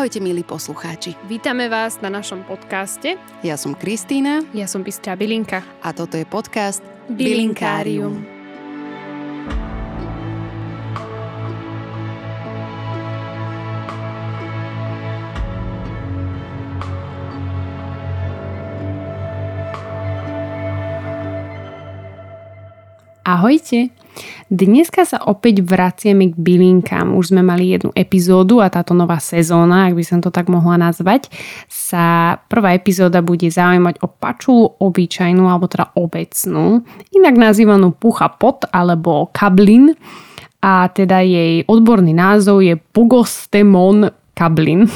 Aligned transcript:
Ahojte 0.00 0.16
milí 0.16 0.40
poslucháči. 0.40 1.12
Vítame 1.28 1.68
vás 1.68 2.00
na 2.00 2.08
našom 2.08 2.40
podcaste. 2.48 3.20
Ja 3.44 3.60
som 3.60 3.76
Kristýna. 3.76 4.40
Ja 4.56 4.64
som 4.64 4.80
Bystrá 4.80 5.12
Bilinka. 5.12 5.60
A 5.84 5.92
toto 5.92 6.16
je 6.16 6.24
podcast 6.24 6.80
Bilinkárium. 7.12 8.24
Ahojte. 23.28 23.99
Dneska 24.50 25.06
sa 25.06 25.22
opäť 25.30 25.62
vraciame 25.62 26.32
k 26.32 26.36
bylinkám. 26.36 27.14
Už 27.14 27.30
sme 27.30 27.46
mali 27.46 27.70
jednu 27.70 27.94
epizódu 27.94 28.58
a 28.58 28.66
táto 28.66 28.96
nová 28.98 29.22
sezóna, 29.22 29.86
ak 29.86 29.94
by 29.94 30.04
som 30.04 30.18
to 30.18 30.34
tak 30.34 30.50
mohla 30.50 30.74
nazvať, 30.74 31.30
sa 31.70 32.34
prvá 32.50 32.74
epizóda 32.74 33.22
bude 33.22 33.46
zaujímať 33.46 34.02
o 34.02 34.10
pačulu 34.10 34.74
obyčajnú 34.82 35.46
alebo 35.46 35.70
teda 35.70 35.94
obecnú, 35.94 36.82
inak 37.14 37.34
nazývanú 37.38 37.94
pucha 37.94 38.26
pot 38.26 38.66
alebo 38.74 39.30
kablin 39.30 39.94
a 40.60 40.90
teda 40.92 41.24
jej 41.24 41.64
odborný 41.64 42.12
názov 42.12 42.60
je 42.60 42.76
Pugostemon 42.76 44.12
kablin 44.40 44.88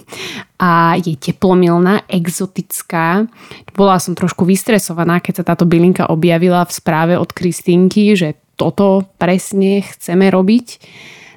a 0.60 1.00
je 1.00 1.16
teplomilná, 1.16 2.04
exotická. 2.12 3.24
Bola 3.72 3.96
som 3.96 4.12
trošku 4.12 4.44
vystresovaná, 4.44 5.24
keď 5.24 5.40
sa 5.40 5.44
táto 5.52 5.64
bylinka 5.64 6.12
objavila 6.12 6.60
v 6.68 6.76
správe 6.76 7.14
od 7.16 7.32
Kristínky, 7.32 8.12
že 8.12 8.36
toto 8.56 9.04
presne 9.18 9.82
chceme 9.82 10.28
robiť, 10.28 10.66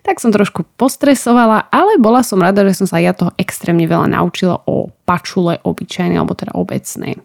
tak 0.05 0.22
som 0.22 0.30
trošku 0.30 0.70
postresovala, 0.78 1.66
ale 1.74 1.98
bola 1.98 2.22
som 2.22 2.38
rada, 2.38 2.62
že 2.62 2.78
som 2.78 2.86
sa 2.86 3.02
ja 3.02 3.18
toho 3.18 3.34
extrémne 3.41 3.90
veľa 3.90 4.13
naučila 4.13 4.62
o 4.70 4.94
pačule 5.10 5.57
obyčajnej, 5.66 6.22
alebo 6.22 6.38
teda 6.38 6.54
obecnej. 6.54 7.18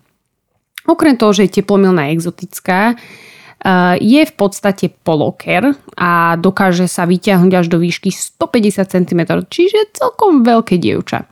Okrem 0.88 1.20
toho, 1.20 1.36
že 1.36 1.44
je 1.44 1.60
teplomilná 1.60 2.08
exotická, 2.16 2.96
eh, 2.96 3.94
je 4.00 4.22
v 4.24 4.32
podstate 4.32 4.96
poloker 5.04 5.76
a 5.92 6.40
dokáže 6.40 6.88
sa 6.88 7.04
vyťahnuť 7.04 7.52
až 7.52 7.66
do 7.68 7.76
výšky 7.76 8.08
150 8.08 8.88
cm, 8.88 9.20
čiže 9.52 9.92
celkom 9.92 10.40
veľké 10.40 10.80
dievča. 10.80 11.28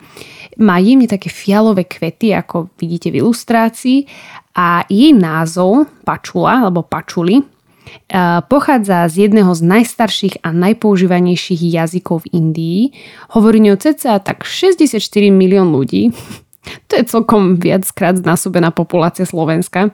Má 0.60 0.82
jemne 0.84 1.08
také 1.08 1.32
fialové 1.32 1.88
kvety, 1.88 2.34
ako 2.36 2.68
vidíte 2.76 3.08
v 3.14 3.24
ilustrácii 3.24 3.98
a 4.52 4.84
jej 4.90 5.16
názov 5.16 5.88
pačula 6.04 6.66
alebo 6.66 6.84
pačuli 6.84 7.40
Pochádza 8.48 9.08
z 9.08 9.28
jedného 9.28 9.52
z 9.52 9.62
najstarších 9.62 10.40
a 10.40 10.52
najpoužívanejších 10.56 11.60
jazykov 11.60 12.24
v 12.24 12.40
Indii. 12.40 12.80
Hovorí 13.36 13.60
ňou 13.60 13.76
cca 13.76 14.16
tak 14.20 14.48
64 14.48 15.00
milión 15.28 15.72
ľudí. 15.72 16.10
To 16.92 17.00
je 17.00 17.08
celkom 17.08 17.56
viackrát 17.56 18.20
znásobená 18.20 18.68
populácia 18.76 19.24
Slovenska. 19.24 19.88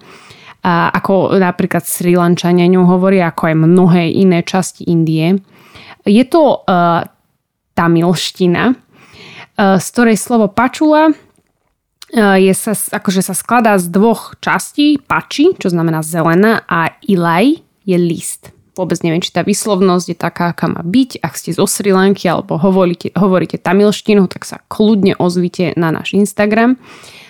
A 0.66 0.90
ako 0.90 1.38
napríklad 1.38 1.86
Sri 1.86 2.18
Lančania 2.18 2.66
ňou 2.66 2.90
hovorí, 2.90 3.22
ako 3.22 3.46
aj 3.46 3.54
mnohé 3.62 4.10
iné 4.10 4.42
časti 4.42 4.82
Indie. 4.90 5.38
Je 6.02 6.24
to 6.26 6.66
uh, 6.66 7.06
tamilština, 7.78 8.74
z 9.54 9.86
ktorej 9.94 10.18
slovo 10.18 10.50
pačula 10.50 11.14
je 12.14 12.54
sa, 12.54 12.74
akože 12.74 13.26
sa 13.26 13.34
skladá 13.34 13.74
z 13.78 13.90
dvoch 13.90 14.38
častí, 14.38 15.02
pači, 15.02 15.50
čo 15.58 15.66
znamená 15.66 16.06
zelená, 16.06 16.62
a 16.70 16.94
ilaj, 17.02 17.58
je 17.84 17.96
list. 18.00 18.52
Vôbec 18.74 18.98
neviem, 19.06 19.22
či 19.22 19.30
tá 19.30 19.46
vyslovnosť 19.46 20.06
je 20.10 20.16
taká, 20.18 20.50
aká 20.50 20.66
má 20.66 20.82
byť. 20.82 21.22
Ak 21.22 21.38
ste 21.38 21.54
zo 21.54 21.62
Sri 21.70 21.94
Lanky 21.94 22.26
alebo 22.26 22.58
hovoríte, 22.58 23.14
hovoríte 23.14 23.54
tamilštinu, 23.62 24.26
tak 24.26 24.42
sa 24.42 24.58
kľudne 24.66 25.14
ozvite 25.22 25.78
na 25.78 25.94
náš 25.94 26.18
Instagram. 26.18 26.74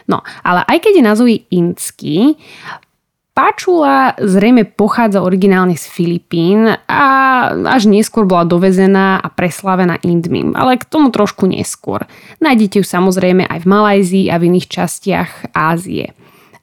No, 0.09 0.25
ale 0.41 0.65
aj 0.65 0.79
keď 0.81 0.93
je 0.97 1.05
názov 1.05 1.27
indský, 1.53 2.41
Pačula 3.35 4.15
zrejme 4.15 4.63
pochádza 4.63 5.19
originálne 5.19 5.75
z 5.75 5.91
Filipín 5.91 6.71
a 6.87 7.05
až 7.67 7.91
neskôr 7.91 8.31
bola 8.31 8.47
dovezená 8.47 9.19
a 9.19 9.27
preslavená 9.27 9.99
Indmi, 10.07 10.55
ale 10.55 10.79
k 10.79 10.87
tomu 10.87 11.11
trošku 11.11 11.51
neskôr. 11.51 12.07
Nájdete 12.39 12.79
ju 12.79 12.85
samozrejme 12.87 13.51
aj 13.51 13.67
v 13.67 13.71
Malajzii 13.75 14.27
a 14.31 14.39
v 14.39 14.55
iných 14.55 14.71
častiach 14.71 15.51
Ázie. 15.51 16.15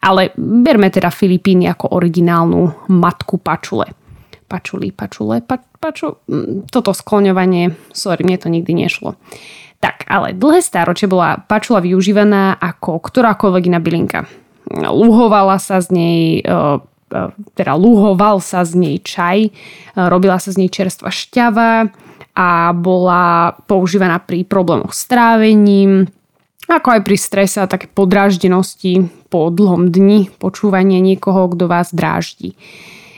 Ale 0.02 0.34
berme 0.38 0.90
teda 0.90 1.14
Filipíny 1.14 1.70
ako 1.70 1.94
originálnu 1.94 2.90
matku 2.90 3.38
pačule. 3.38 3.94
Pačuli, 4.50 4.92
pačule, 4.92 5.46
pa, 5.46 5.62
paču... 5.62 6.20
Mm, 6.28 6.68
toto 6.68 6.92
skloňovanie, 6.92 7.94
sorry, 7.94 8.26
mne 8.26 8.38
to 8.42 8.50
nikdy 8.50 8.74
nešlo. 8.74 9.16
Tak, 9.82 10.06
ale 10.06 10.38
dlhé 10.38 10.62
stáročie 10.62 11.10
bola 11.10 11.42
pačula 11.42 11.82
využívaná 11.82 12.62
ako 12.62 13.02
ktorákoľvek 13.02 13.64
iná 13.66 13.80
bylinka. 13.82 14.30
Luhovala 14.78 15.58
sa 15.58 15.82
z 15.82 15.88
nej, 15.90 16.22
e, 16.38 16.46
e, 16.46 17.20
teda 17.58 17.74
luhoval 17.74 18.38
sa 18.46 18.62
z 18.62 18.78
nej 18.78 18.96
čaj, 19.02 19.50
e, 19.50 19.52
robila 19.98 20.38
sa 20.38 20.54
z 20.54 20.62
nej 20.62 20.70
čerstva 20.70 21.10
šťava 21.10 21.90
a 22.38 22.50
bola 22.78 23.58
používaná 23.66 24.22
pri 24.22 24.46
problémoch 24.46 24.94
s 24.94 25.10
trávením, 25.10 26.08
ako 26.72 26.96
aj 26.96 27.02
pri 27.04 27.18
strese 27.20 27.58
a 27.60 27.68
také 27.68 27.92
podráždenosti 27.92 29.12
po 29.28 29.52
dlhom 29.52 29.92
dni, 29.92 30.32
počúvanie 30.40 31.04
niekoho, 31.04 31.52
kto 31.52 31.68
vás 31.68 31.92
dráždi. 31.92 32.56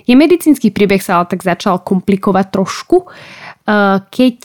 Je 0.03 0.15
medicínsky 0.17 0.73
príbeh 0.73 0.99
sa 0.99 1.21
ale 1.21 1.31
tak 1.31 1.45
začal 1.45 1.79
komplikovať 1.79 2.45
trošku, 2.51 3.07
eh, 3.07 3.97
keď 4.03 4.37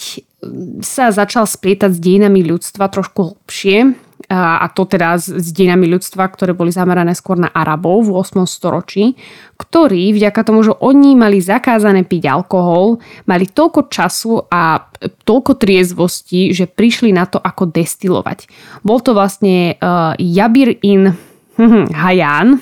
sa 0.86 1.10
začal 1.10 1.50
splietať 1.50 1.98
s 1.98 1.98
dejinami 1.98 2.46
ľudstva 2.46 2.86
trošku 2.86 3.34
hlbšie, 3.34 4.07
a 4.28 4.68
to 4.68 4.84
teda 4.84 5.16
s, 5.16 5.32
dejinami 5.56 5.88
ľudstva, 5.88 6.28
ktoré 6.28 6.52
boli 6.52 6.68
zamerané 6.68 7.16
skôr 7.16 7.40
na 7.40 7.48
Arabov 7.48 8.04
v 8.04 8.12
8. 8.12 8.44
storočí, 8.44 9.16
ktorí 9.56 10.12
vďaka 10.12 10.40
tomu, 10.44 10.60
že 10.60 10.76
oni 10.76 11.16
mali 11.16 11.40
zakázané 11.40 12.04
piť 12.04 12.28
alkohol, 12.28 13.00
mali 13.24 13.48
toľko 13.48 13.88
času 13.88 14.44
a 14.52 14.84
toľko 15.24 15.56
triezvosti, 15.56 16.52
že 16.52 16.68
prišli 16.68 17.08
na 17.08 17.24
to, 17.24 17.40
ako 17.40 17.72
destilovať. 17.72 18.52
Bol 18.84 19.00
to 19.00 19.16
vlastne 19.16 19.80
uh, 19.80 20.12
Jabir 20.20 20.76
in 20.84 21.08
hm, 21.56 21.88
Hayan 22.04 22.60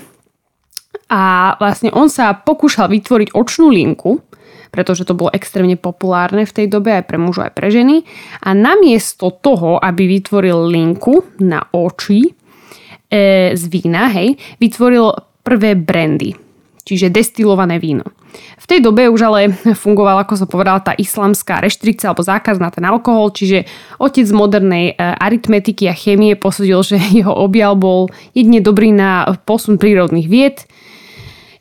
a 1.11 1.55
vlastne 1.59 1.91
on 1.91 2.07
sa 2.07 2.31
pokúšal 2.35 2.87
vytvoriť 2.95 3.35
očnú 3.35 3.75
linku, 3.75 4.23
pretože 4.77 5.09
to 5.09 5.17
bolo 5.17 5.33
extrémne 5.33 5.81
populárne 5.81 6.45
v 6.45 6.53
tej 6.53 6.67
dobe 6.69 6.93
aj 6.93 7.09
pre 7.09 7.17
mužov, 7.17 7.49
aj 7.49 7.57
pre 7.57 7.73
ženy. 7.73 8.05
A 8.45 8.53
namiesto 8.53 9.33
toho, 9.33 9.81
aby 9.81 10.05
vytvoril 10.05 10.69
linku 10.69 11.25
na 11.41 11.65
oči 11.73 12.29
e, 13.09 13.57
z 13.57 13.63
vína, 13.73 14.13
hej, 14.13 14.37
vytvoril 14.61 15.17
prvé 15.41 15.73
brandy, 15.73 16.37
čiže 16.85 17.09
destilované 17.09 17.81
víno. 17.81 18.05
V 18.61 18.67
tej 18.69 18.85
dobe 18.85 19.09
už 19.09 19.21
ale 19.25 19.57
fungovala, 19.87 20.29
ako 20.29 20.45
som 20.45 20.49
povedala, 20.51 20.85
tá 20.85 20.93
islamská 20.93 21.65
reštrikcia 21.65 22.13
alebo 22.13 22.21
zákaz 22.21 22.61
na 22.61 22.69
ten 22.69 22.85
alkohol, 22.85 23.33
čiže 23.33 23.65
otec 23.97 24.29
modernej 24.37 24.93
e, 24.93 24.95
aritmetiky 25.01 25.89
a 25.89 25.97
chémie 25.97 26.37
posudil, 26.37 26.85
že 26.85 27.01
jeho 27.25 27.33
objal 27.33 27.81
bol 27.81 28.13
jedne 28.37 28.61
dobrý 28.61 28.93
na 28.93 29.25
posun 29.49 29.81
prírodných 29.81 30.29
vied, 30.29 30.69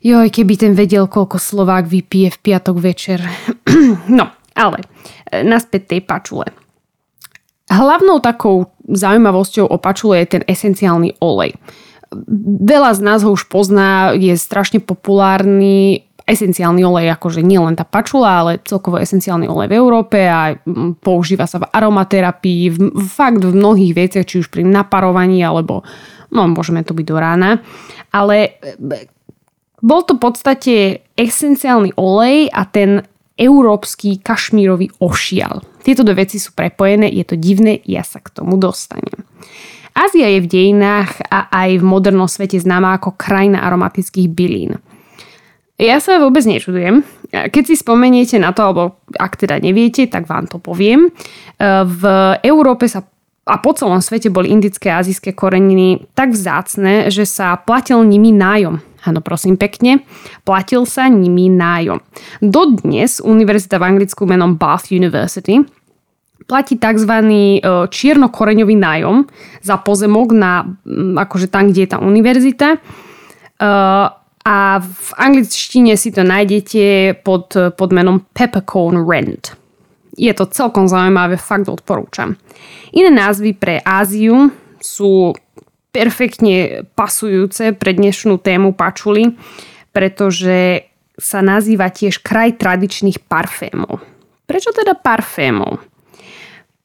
Joj, 0.06 0.30
keby 0.30 0.54
ten 0.54 0.72
vedel, 0.78 1.10
koľko 1.10 1.34
Slovák 1.34 1.90
vypije 1.90 2.30
v 2.30 2.38
piatok 2.38 2.78
večer. 2.78 3.18
no, 4.18 4.30
ale 4.54 4.78
e, 5.26 5.42
naspäť 5.42 5.98
tej 5.98 6.00
pačule. 6.06 6.46
Hlavnou 7.66 8.22
takou 8.22 8.70
zaujímavosťou 8.86 9.66
o 9.66 9.76
pačule 9.82 10.22
je 10.22 10.38
ten 10.38 10.42
esenciálny 10.46 11.18
olej. 11.18 11.58
Veľa 12.62 12.94
z 12.94 13.00
nás 13.02 13.26
ho 13.26 13.34
už 13.34 13.50
pozná, 13.50 14.14
je 14.14 14.30
strašne 14.38 14.78
populárny 14.78 16.06
esenciálny 16.22 16.86
olej, 16.86 17.10
akože 17.10 17.42
nie 17.42 17.58
len 17.58 17.74
tá 17.74 17.82
pačula, 17.82 18.46
ale 18.46 18.62
celkovo 18.62 19.02
esenciálny 19.02 19.50
olej 19.50 19.74
v 19.74 19.78
Európe 19.78 20.22
a 20.22 20.54
používa 21.02 21.50
sa 21.50 21.62
v 21.62 21.70
aromaterapii, 21.70 22.62
v, 22.70 22.78
fakt 23.10 23.42
v 23.42 23.54
mnohých 23.54 23.94
veciach, 23.94 24.26
či 24.26 24.38
už 24.42 24.54
pri 24.54 24.62
naparovaní, 24.66 25.42
alebo 25.42 25.82
no, 26.30 26.46
môžeme 26.50 26.86
to 26.86 26.94
byť 26.94 27.06
do 27.06 27.16
rána. 27.18 27.50
Ale 28.10 28.58
bol 29.86 30.02
to 30.02 30.18
v 30.18 30.22
podstate 30.26 30.74
esenciálny 31.14 31.94
olej 31.94 32.50
a 32.50 32.66
ten 32.66 33.06
európsky 33.38 34.18
kašmírový 34.18 34.90
ošial. 34.98 35.62
Tieto 35.86 36.02
dve 36.02 36.26
veci 36.26 36.42
sú 36.42 36.50
prepojené, 36.58 37.06
je 37.06 37.22
to 37.22 37.38
divné, 37.38 37.78
ja 37.86 38.02
sa 38.02 38.18
k 38.18 38.34
tomu 38.34 38.58
dostanem. 38.58 39.22
Ázia 39.94 40.28
je 40.28 40.44
v 40.44 40.50
dejinách 40.50 41.24
a 41.30 41.48
aj 41.48 41.80
v 41.80 41.84
modernom 41.86 42.26
svete 42.26 42.58
známa 42.58 42.98
ako 42.98 43.14
krajina 43.14 43.62
aromatických 43.64 44.28
bylín. 44.28 44.82
Ja 45.76 46.00
sa 46.00 46.16
vôbec 46.16 46.42
nečudujem. 46.44 47.04
Keď 47.32 47.64
si 47.68 47.76
spomeniete 47.76 48.40
na 48.40 48.56
to, 48.56 48.64
alebo 48.64 48.82
ak 49.16 49.36
teda 49.36 49.60
neviete, 49.60 50.08
tak 50.08 50.24
vám 50.24 50.48
to 50.48 50.56
poviem. 50.56 51.12
V 51.60 52.02
Európe 52.42 52.88
sa 52.88 53.04
a 53.46 53.62
po 53.62 53.70
celom 53.78 54.02
svete 54.02 54.26
boli 54.26 54.50
indické 54.50 54.90
a 54.90 54.98
azijské 54.98 55.30
koreniny 55.30 56.02
tak 56.18 56.34
vzácne, 56.34 57.14
že 57.14 57.22
sa 57.22 57.54
platil 57.54 58.02
nimi 58.02 58.34
nájom. 58.34 58.82
Áno, 59.06 59.22
prosím 59.22 59.54
pekne, 59.54 60.02
platil 60.42 60.82
sa 60.82 61.06
nimi 61.06 61.46
nájom. 61.46 62.02
Dodnes 62.42 63.22
univerzita 63.22 63.78
v 63.78 63.86
Anglicku 63.94 64.26
menom 64.26 64.58
Bath 64.58 64.90
University 64.90 65.62
platí 66.46 66.78
tzv. 66.78 67.10
E, 67.10 67.60
čiernokoreňový 67.90 68.76
nájom 68.78 69.26
za 69.62 69.76
pozemok 69.82 70.28
na, 70.34 70.66
akože 71.18 71.50
tam, 71.50 71.70
kde 71.70 71.86
je 71.86 71.90
tá 71.90 71.98
univerzita. 72.02 72.68
E, 72.74 72.78
a 74.46 74.58
v 74.78 75.10
angličtine 75.18 75.98
si 75.98 76.14
to 76.14 76.22
nájdete 76.22 77.18
pod, 77.26 77.50
pod 77.74 77.90
menom 77.90 78.22
Peppercorn 78.30 79.02
Rent. 79.02 79.58
Je 80.14 80.30
to 80.32 80.46
celkom 80.46 80.86
zaujímavé, 80.86 81.34
fakt 81.34 81.66
odporúčam. 81.66 82.38
Iné 82.94 83.10
názvy 83.10 83.58
pre 83.58 83.82
Áziu 83.82 84.54
sú 84.78 85.34
perfektne 85.96 86.84
pasujúce 86.92 87.72
pre 87.72 87.96
dnešnú 87.96 88.36
tému 88.36 88.76
pačuli, 88.76 89.32
pretože 89.96 90.84
sa 91.16 91.40
nazýva 91.40 91.88
tiež 91.88 92.20
kraj 92.20 92.60
tradičných 92.60 93.24
parfémov. 93.24 94.04
Prečo 94.44 94.76
teda 94.76 94.92
parfémov? 94.92 95.80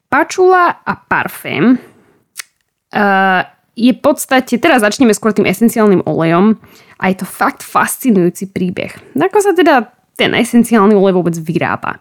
Pačula 0.08 0.80
a 0.80 0.94
parfém 0.96 1.76
uh, 1.76 3.44
je 3.76 3.92
v 3.92 4.00
podstate, 4.00 4.56
teraz 4.60 4.80
začneme 4.80 5.12
skôr 5.12 5.36
tým 5.36 5.48
esenciálnym 5.48 6.08
olejom 6.08 6.56
a 6.96 7.12
je 7.12 7.20
to 7.20 7.28
fakt 7.28 7.64
fascinujúci 7.64 8.48
príbeh. 8.52 8.96
Ako 9.16 9.44
sa 9.44 9.52
teda 9.52 9.92
ten 10.16 10.32
esenciálny 10.32 10.96
olej 10.96 11.16
vôbec 11.20 11.36
vyrába? 11.36 12.00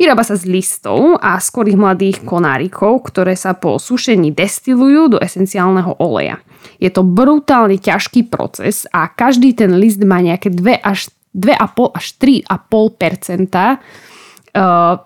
Vyrába 0.00 0.24
sa 0.24 0.36
z 0.38 0.46
listov 0.48 1.18
a 1.20 1.40
skorých 1.40 1.78
mladých 1.78 2.18
konárikov, 2.24 3.02
ktoré 3.12 3.36
sa 3.36 3.54
po 3.56 3.76
sušení 3.76 4.32
destilujú 4.32 5.08
do 5.16 5.18
esenciálneho 5.20 5.96
oleja. 6.00 6.40
Je 6.78 6.90
to 6.90 7.02
brutálne 7.06 7.78
ťažký 7.78 8.22
proces 8.30 8.86
a 8.90 9.08
každý 9.10 9.52
ten 9.52 9.76
list 9.76 10.02
má 10.02 10.22
nejaké 10.22 10.50
2 10.50 10.82
až 10.82 11.08
2,5 11.32 11.96
až 11.96 12.06
3,5 12.20 12.48
uh, 12.48 12.56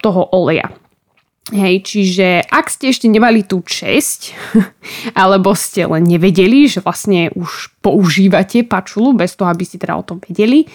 toho 0.02 0.22
oleja. 0.34 0.74
Hej, 1.54 1.86
čiže 1.86 2.42
ak 2.42 2.66
ste 2.66 2.90
ešte 2.90 3.06
nemali 3.06 3.46
tú 3.46 3.62
česť, 3.62 4.34
alebo 5.14 5.54
ste 5.54 5.86
len 5.86 6.02
nevedeli, 6.02 6.66
že 6.66 6.82
vlastne 6.82 7.30
už 7.38 7.70
používate 7.78 8.66
pačulu 8.66 9.14
bez 9.14 9.38
toho, 9.38 9.46
aby 9.46 9.62
ste 9.62 9.78
teda 9.78 9.94
o 9.94 10.02
tom 10.02 10.18
vedeli, 10.18 10.66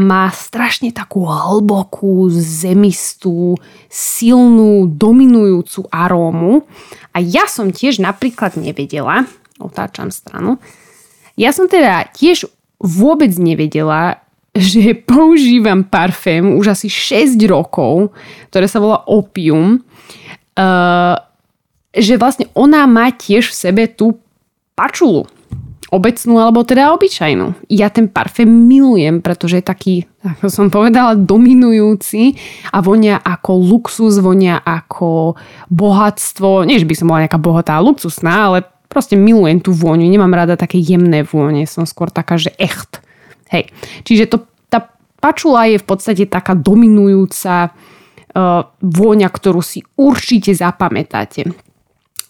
má 0.00 0.30
strašne 0.30 0.90
takú 0.90 1.26
hlbokú, 1.26 2.30
zemistú, 2.32 3.58
silnú, 3.88 4.88
dominujúcu 4.90 5.86
arómu. 5.90 6.66
A 7.14 7.22
ja 7.22 7.46
som 7.46 7.70
tiež 7.70 8.02
napríklad 8.02 8.58
nevedela, 8.58 9.28
otáčam 9.58 10.10
stranu, 10.10 10.58
ja 11.34 11.50
som 11.50 11.66
teda 11.66 12.06
tiež 12.14 12.46
vôbec 12.78 13.34
nevedela, 13.38 14.22
že 14.54 14.94
používam 14.94 15.82
parfém 15.82 16.46
už 16.54 16.78
asi 16.78 16.86
6 16.86 17.34
rokov, 17.50 18.14
ktoré 18.54 18.70
sa 18.70 18.78
volá 18.78 19.02
Opium, 19.10 19.82
uh, 20.54 21.18
že 21.90 22.14
vlastne 22.14 22.46
ona 22.54 22.86
má 22.86 23.10
tiež 23.10 23.50
v 23.50 23.54
sebe 23.54 23.84
tú 23.90 24.18
pačulu. 24.78 25.26
Obecnú 25.94 26.42
alebo 26.42 26.66
teda 26.66 26.90
obyčajnú. 26.90 27.70
Ja 27.70 27.86
ten 27.86 28.10
parfém 28.10 28.50
milujem, 28.50 29.22
pretože 29.22 29.62
je 29.62 29.64
taký, 29.70 29.94
ako 30.26 30.50
som 30.50 30.66
povedala, 30.66 31.14
dominujúci 31.14 32.34
a 32.74 32.82
vonia 32.82 33.22
ako 33.22 33.62
luxus, 33.62 34.18
vonia 34.18 34.58
ako 34.58 35.38
bohatstvo. 35.70 36.66
Nie, 36.66 36.82
že 36.82 36.88
by 36.90 36.94
som 36.98 37.06
bola 37.06 37.22
nejaká 37.22 37.38
bohatá 37.38 37.78
luxusná, 37.78 38.50
ale 38.50 38.66
proste 38.90 39.14
milujem 39.14 39.62
tú 39.62 39.70
vôňu. 39.70 40.10
Nemám 40.10 40.34
rada 40.34 40.58
také 40.58 40.82
jemné 40.82 41.22
vône. 41.22 41.62
Som 41.70 41.86
skôr 41.86 42.10
taká, 42.10 42.42
že 42.42 42.50
echt. 42.58 42.98
Hej. 43.54 43.70
Čiže 44.02 44.34
to, 44.34 44.36
tá 44.66 44.90
pačula 45.22 45.70
je 45.70 45.78
v 45.78 45.86
podstate 45.86 46.26
taká 46.26 46.58
dominujúca 46.58 47.70
uh, 47.70 48.66
vôňa, 48.82 49.28
ktorú 49.30 49.62
si 49.62 49.86
určite 49.94 50.50
zapamätáte. 50.58 51.54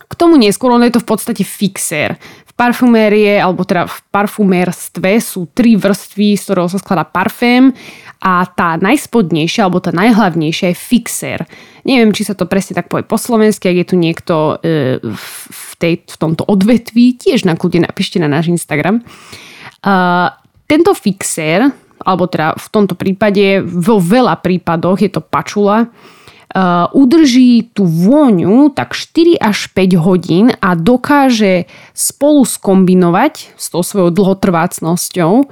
K 0.05 0.13
tomu 0.21 0.37
neskôr, 0.37 0.69
ono 0.69 0.85
je 0.85 0.95
to 0.95 1.03
v 1.03 1.09
podstate 1.09 1.43
fixér. 1.43 2.21
Parfumérie, 2.55 3.35
alebo 3.43 3.67
teda 3.67 3.91
v 3.91 3.99
parfumérstve 4.15 5.19
sú 5.19 5.51
tri 5.51 5.75
vrstvy, 5.75 6.39
z 6.39 6.43
ktorého 6.47 6.71
sa 6.71 6.79
skladá 6.79 7.03
parfém 7.03 7.75
a 8.23 8.47
tá 8.47 8.79
najspodnejšia, 8.79 9.67
alebo 9.67 9.83
tá 9.83 9.91
najhlavnejšia 9.91 10.71
je 10.71 10.79
fixér. 10.79 11.39
Neviem, 11.83 12.15
či 12.15 12.23
sa 12.23 12.39
to 12.39 12.47
presne 12.47 12.79
tak 12.79 12.87
povie 12.87 13.03
po 13.03 13.19
slovensky, 13.19 13.69
ak 13.69 13.77
je 13.83 13.87
tu 13.91 13.97
niekto 13.99 14.35
e, 14.63 14.97
v, 15.03 15.73
tej, 15.83 16.07
v 16.07 16.17
tomto 16.17 16.47
odvetví, 16.47 17.19
tiež 17.19 17.43
na 17.43 17.59
kľude 17.59 17.83
napíšte 17.83 18.23
na 18.23 18.31
náš 18.31 18.49
Instagram. 18.49 19.03
Uh, 19.85 20.33
tento 20.65 20.97
fixér, 20.97 21.69
alebo 22.01 22.25
teda 22.25 22.57
v 22.57 22.67
tomto 22.73 22.95
prípade, 22.97 23.61
vo 23.61 24.01
veľa 24.01 24.41
prípadoch 24.41 25.03
je 25.03 25.11
to 25.13 25.21
pačula, 25.21 25.93
udrží 26.95 27.75
tú 27.75 27.83
vôňu 27.83 28.71
tak 28.71 28.95
4 28.95 29.43
až 29.43 29.75
5 29.75 30.07
hodín 30.07 30.47
a 30.63 30.79
dokáže 30.79 31.67
spolu 31.91 32.47
skombinovať 32.47 33.59
s 33.59 33.75
tou 33.75 33.83
svojou 33.83 34.15
dlhotrvácnosťou 34.15 35.33
uh, 35.43 35.47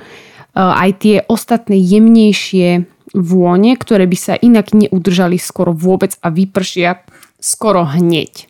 aj 0.54 0.90
tie 1.02 1.16
ostatné 1.26 1.74
jemnejšie 1.82 2.86
vône, 3.18 3.74
ktoré 3.76 4.06
by 4.06 4.18
sa 4.18 4.34
inak 4.38 4.72
neudržali 4.72 5.36
skoro 5.36 5.74
vôbec 5.74 6.14
a 6.22 6.30
vypršia 6.30 7.02
skoro 7.42 7.82
hneď. 7.84 8.46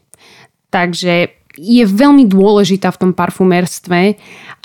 Takže 0.69 1.41
je 1.56 1.84
veľmi 1.84 2.25
dôležitá 2.28 2.88
v 2.93 3.00
tom 3.08 3.12
parfumérstve 3.12 4.16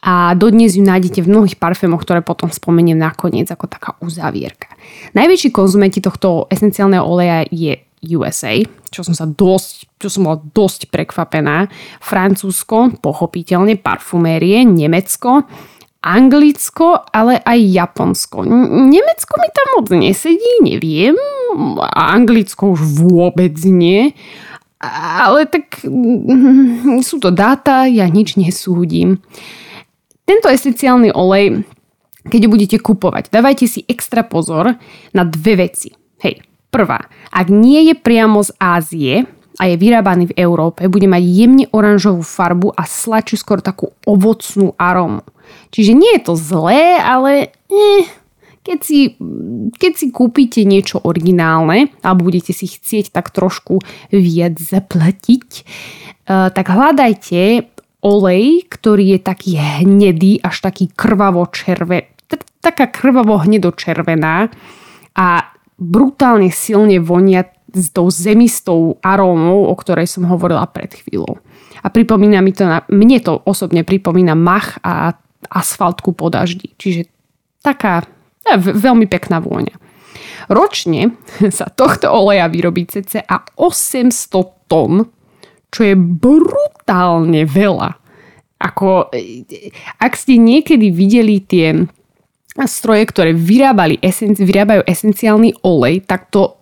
a 0.03 0.31
dodnes 0.37 0.77
ju 0.77 0.83
nájdete 0.83 1.23
v 1.23 1.31
mnohých 1.31 1.59
parfémoch, 1.59 2.03
ktoré 2.03 2.23
potom 2.23 2.47
spomeniem 2.47 2.95
nakoniec 2.95 3.51
ako 3.51 3.65
taká 3.67 3.95
uzavierka. 3.99 4.71
Najväčší 5.17 5.49
konzumenti 5.51 5.99
tohto 5.99 6.47
esenciálneho 6.47 7.03
oleja 7.03 7.43
je 7.49 7.87
USA, 8.13 8.61
čo 8.93 9.01
som 9.01 9.17
sa 9.17 9.25
dosť, 9.25 9.99
čo 9.99 10.07
som 10.07 10.29
bola 10.29 10.37
dosť 10.39 10.93
prekvapená. 10.93 11.67
Francúzsko, 11.99 13.01
pochopiteľne 13.01 13.75
parfumérie, 13.81 14.63
Nemecko, 14.63 15.43
Anglicko, 16.07 17.09
ale 17.09 17.41
aj 17.41 17.57
Japonsko. 17.57 18.45
Nemecko 18.87 19.33
mi 19.41 19.49
tam 19.51 19.67
moc 19.75 19.87
nesedí, 19.91 20.61
neviem. 20.63 21.17
A 21.83 22.13
Anglicko 22.13 22.77
už 22.77 22.81
vôbec 23.01 23.57
nie. 23.65 24.13
Ale 24.83 25.49
tak 25.49 25.81
mm, 25.81 27.01
sú 27.01 27.17
to 27.17 27.33
dáta, 27.33 27.89
ja 27.89 28.05
nič 28.05 28.37
nesúdim. 28.37 29.17
Tento 30.27 30.51
esenciálny 30.51 31.09
olej, 31.17 31.65
keď 32.29 32.39
ho 32.45 32.49
budete 32.53 32.77
kupovať, 32.77 33.33
dávajte 33.33 33.65
si 33.65 33.81
extra 33.89 34.21
pozor 34.21 34.77
na 35.17 35.23
dve 35.25 35.65
veci. 35.65 35.89
Hej, 36.21 36.45
prvá, 36.69 37.01
ak 37.33 37.47
nie 37.49 37.89
je 37.89 37.95
priamo 37.97 38.45
z 38.45 38.53
Ázie 38.61 39.15
a 39.57 39.65
je 39.65 39.75
vyrábaný 39.81 40.29
v 40.29 40.37
Európe, 40.37 40.85
bude 40.85 41.09
mať 41.09 41.23
jemne 41.25 41.65
oranžovú 41.73 42.21
farbu 42.21 42.69
a 42.77 42.85
slačí 42.85 43.33
skôr 43.33 43.65
takú 43.65 43.89
ovocnú 44.05 44.77
arómu. 44.77 45.25
Čiže 45.73 45.97
nie 45.97 46.11
je 46.19 46.21
to 46.21 46.33
zlé, 46.37 47.01
ale 47.01 47.49
eh, 47.49 48.05
keď 48.67 48.79
si, 48.83 49.15
keď 49.79 49.91
si 49.95 50.11
kúpite 50.11 50.67
niečo 50.67 50.99
originálne 50.99 51.95
a 52.03 52.11
budete 52.11 52.51
si 52.51 52.67
chcieť 52.67 53.15
tak 53.15 53.31
trošku 53.31 53.79
viac 54.11 54.59
zaplatiť, 54.59 55.49
uh, 56.27 56.51
tak 56.51 56.67
hľadajte 56.67 57.71
olej, 58.03 58.67
ktorý 58.67 59.15
je 59.15 59.19
taký 59.23 59.51
hnedý, 59.55 60.43
až 60.43 60.67
taký 60.67 60.91
krvavo 60.91 61.47
červený, 61.47 62.11
taká 62.59 62.91
krvavo 62.91 63.39
hnedočervená 63.39 64.51
a 65.15 65.27
brutálne 65.79 66.51
silne 66.51 66.99
vonia 66.99 67.47
s 67.71 67.87
tou 67.95 68.11
zemistou 68.11 68.99
arómou, 68.99 69.71
o 69.71 69.75
ktorej 69.79 70.11
som 70.11 70.27
hovorila 70.27 70.67
pred 70.67 70.91
chvíľou. 70.91 71.39
A 71.83 71.87
pripomína 71.87 72.43
mi 72.43 72.51
to, 72.51 72.67
na, 72.67 72.83
mne 72.91 73.21
to 73.23 73.39
osobne 73.47 73.87
pripomína 73.87 74.35
mach 74.35 74.81
a 74.83 75.15
asfaltku 75.47 76.11
po 76.11 76.27
daždi. 76.27 76.73
Čiže 76.75 77.07
taká 77.61 78.03
veľmi 78.55 79.05
pekná 79.11 79.43
vôňa. 79.43 79.75
Ročne 80.47 81.19
sa 81.57 81.67
tohto 81.67 82.07
oleja 82.07 82.47
vyrobí 82.47 82.87
cca 82.87 83.27
800 83.59 84.71
tón, 84.71 85.11
čo 85.67 85.81
je 85.83 85.95
brutálne 85.95 87.43
veľa. 87.43 87.99
Ako, 88.57 89.13
ak 90.01 90.13
ste 90.17 90.41
niekedy 90.41 90.89
videli 90.89 91.45
tie 91.45 91.85
stroje, 92.65 93.05
ktoré 93.05 93.37
vyrábali 93.37 94.01
vyrábajú 94.41 94.81
esenciálny 94.89 95.61
olej, 95.61 96.01
tak 96.09 96.33
to 96.33 96.57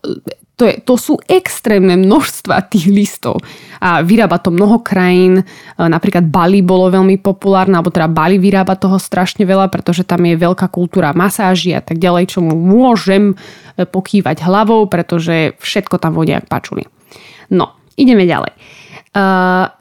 to, 0.55 0.63
je, 0.71 0.79
to 0.79 0.95
sú 0.95 1.13
extrémne 1.27 1.99
množstva 1.99 2.71
tých 2.71 2.87
listov. 2.87 3.43
A 3.83 3.99
vyrába 3.99 4.39
to 4.39 4.55
mnoho 4.55 4.79
krajín, 4.79 5.43
e, 5.43 5.43
napríklad 5.75 6.31
Bali 6.31 6.63
bolo 6.63 6.87
veľmi 6.87 7.19
populárne, 7.19 7.75
alebo 7.75 7.91
teda 7.91 8.07
Bali 8.07 8.39
vyrába 8.39 8.79
toho 8.79 8.95
strašne 8.95 9.43
veľa, 9.43 9.67
pretože 9.67 10.07
tam 10.07 10.23
je 10.23 10.39
veľká 10.39 10.71
kultúra 10.71 11.11
masáži 11.11 11.75
a 11.75 11.83
tak 11.83 11.99
ďalej, 11.99 12.39
čomu 12.39 12.55
môžem 12.55 13.35
e, 13.75 13.83
pokývať 13.83 14.47
hlavou, 14.47 14.87
pretože 14.87 15.59
všetko 15.59 15.99
tam 15.99 16.15
vodia 16.15 16.39
ak 16.39 16.47
pačuli. 16.47 16.87
No, 17.51 17.75
ideme 17.99 18.25
ďalej. 18.25 18.55
Uh, 19.15 19.71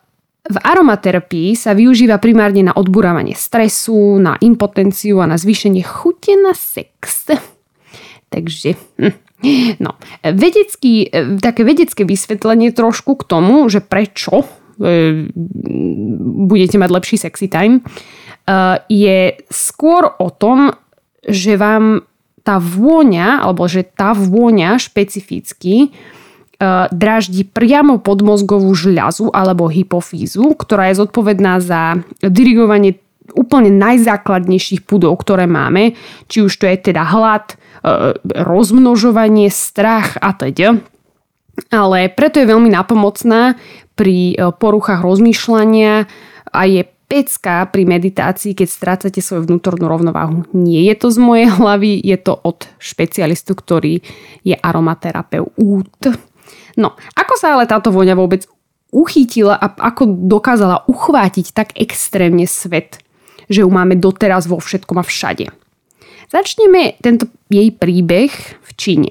v 0.44 0.56
aromaterapii 0.60 1.56
sa 1.56 1.72
využíva 1.72 2.20
primárne 2.20 2.68
na 2.68 2.76
odburávanie 2.76 3.32
stresu, 3.32 4.20
na 4.20 4.36
impotenciu 4.44 5.24
a 5.24 5.26
na 5.26 5.40
zvýšenie 5.40 5.80
chute 5.80 6.36
na 6.36 6.52
sex. 6.52 7.32
Takže 8.32 8.76
hm, 9.00 9.23
No, 9.84 10.00
vedecký, 10.24 11.12
také 11.40 11.62
vedecké 11.68 12.08
vysvetlenie 12.08 12.72
trošku 12.72 13.20
k 13.20 13.28
tomu, 13.28 13.68
že 13.68 13.84
prečo 13.84 14.42
e, 14.42 14.46
budete 16.48 16.80
mať 16.80 16.90
lepší 16.90 17.16
sexy 17.20 17.52
time, 17.52 17.80
e, 17.80 17.82
je 18.88 19.36
skôr 19.52 20.16
o 20.16 20.28
tom, 20.32 20.72
že 21.24 21.60
vám 21.60 22.08
tá 22.44 22.60
vôňa, 22.60 23.40
alebo 23.40 23.64
že 23.64 23.84
tá 23.84 24.12
vôňa 24.12 24.76
špecificky 24.76 25.92
draždí 26.92 27.50
priamo 27.50 27.98
podmozgovú 27.98 28.72
žľazu 28.72 29.32
alebo 29.34 29.70
hypofízu, 29.70 30.54
ktorá 30.54 30.92
je 30.92 31.00
zodpovedná 31.02 31.58
za 31.58 31.98
dirigovanie 32.22 33.00
úplne 33.32 33.72
najzákladnejších 33.72 34.84
pudov, 34.84 35.16
ktoré 35.24 35.48
máme, 35.48 35.96
či 36.28 36.44
už 36.44 36.52
to 36.60 36.68
je 36.68 36.76
teda 36.92 37.02
hlad, 37.08 37.56
rozmnožovanie, 38.24 39.52
strach 39.52 40.16
a 40.18 40.32
teda. 40.32 40.80
Ale 41.70 42.10
preto 42.10 42.42
je 42.42 42.50
veľmi 42.50 42.72
napomocná 42.72 43.54
pri 43.94 44.34
uh, 44.34 44.50
poruchách 44.50 45.06
rozmýšľania 45.06 46.08
a 46.50 46.60
je 46.66 46.82
pecka 47.06 47.68
pri 47.70 47.86
meditácii, 47.86 48.56
keď 48.56 48.68
strácate 48.68 49.20
svoju 49.22 49.46
vnútornú 49.46 49.86
rovnováhu. 49.86 50.48
Nie 50.50 50.90
je 50.90 50.94
to 50.98 51.08
z 51.14 51.18
mojej 51.22 51.48
hlavy, 51.52 52.00
je 52.02 52.16
to 52.18 52.34
od 52.34 52.66
špecialistu, 52.82 53.54
ktorý 53.54 54.02
je 54.42 54.56
aromaterapeut. 54.58 56.00
No, 56.74 56.98
ako 57.14 57.34
sa 57.38 57.54
ale 57.54 57.70
táto 57.70 57.94
voňa 57.94 58.18
vôbec 58.18 58.50
uchytila 58.90 59.54
a 59.54 59.70
ako 59.94 60.26
dokázala 60.26 60.86
uchvátiť 60.90 61.54
tak 61.54 61.68
extrémne 61.78 62.46
svet, 62.50 62.98
že 63.46 63.62
ju 63.62 63.70
máme 63.70 63.94
doteraz 63.94 64.50
vo 64.50 64.58
všetkom 64.58 64.98
a 64.98 65.04
všade. 65.06 65.54
Začneme 66.34 66.98
tento 66.98 67.30
jej 67.46 67.70
príbeh 67.70 68.34
v 68.58 68.70
Číne. 68.74 69.10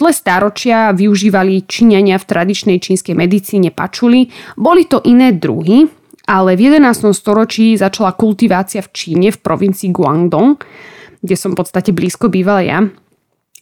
Dle 0.00 0.16
staročia 0.16 0.96
využívali 0.96 1.68
Číňania 1.68 2.16
v 2.16 2.24
tradičnej 2.24 2.80
čínskej 2.80 3.12
medicíne 3.12 3.68
pačuli. 3.68 4.32
Boli 4.56 4.88
to 4.88 5.04
iné 5.04 5.36
druhy, 5.36 5.84
ale 6.24 6.56
v 6.56 6.72
11. 6.72 7.12
storočí 7.12 7.76
začala 7.76 8.16
kultivácia 8.16 8.80
v 8.80 8.88
Číne 8.96 9.28
v 9.28 9.44
provincii 9.44 9.92
Guangdong, 9.92 10.56
kde 11.20 11.36
som 11.36 11.52
v 11.52 11.60
podstate 11.60 11.92
blízko 11.92 12.32
býval 12.32 12.64
ja. 12.64 12.80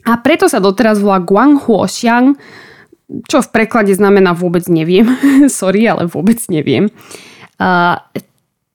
A 0.07 0.13
preto 0.23 0.47
sa 0.47 0.63
doteraz 0.63 1.03
volá 1.03 1.19
Guanghuoxiang, 1.19 2.39
čo 3.27 3.43
v 3.43 3.49
preklade 3.51 3.91
znamená 3.99 4.31
vôbec 4.31 4.63
neviem. 4.71 5.11
Sorry, 5.51 5.91
ale 5.91 6.07
vôbec 6.07 6.39
neviem. 6.47 6.87
Uh, 7.59 7.99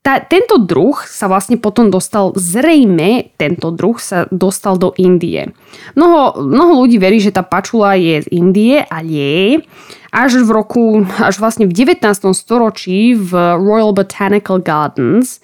tá, 0.08 0.24
tento 0.24 0.56
druh 0.56 0.96
sa 1.04 1.28
vlastne 1.28 1.60
potom 1.60 1.92
dostal, 1.92 2.32
zrejme 2.32 3.36
tento 3.36 3.76
druh 3.76 4.00
sa 4.00 4.24
dostal 4.32 4.80
do 4.80 4.96
Indie. 4.96 5.52
Mnoho, 6.00 6.48
mnoho 6.48 6.88
ľudí 6.88 6.96
verí, 6.96 7.20
že 7.20 7.36
tá 7.36 7.44
pačula 7.44 8.00
je 8.00 8.24
z 8.24 8.28
Indie 8.32 8.88
a 8.88 9.04
nie. 9.04 9.60
Až 10.16 10.48
v 10.48 10.50
roku, 10.56 11.04
až 11.20 11.44
vlastne 11.44 11.68
v 11.68 11.76
19. 11.76 12.08
storočí 12.32 13.20
v 13.20 13.36
Royal 13.60 13.92
Botanical 13.92 14.64
Gardens 14.64 15.44